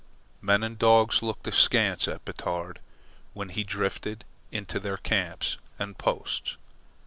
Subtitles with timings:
[0.41, 2.79] Men and dogs looked askance at Batard
[3.33, 6.57] when he drifted into their camps and posts.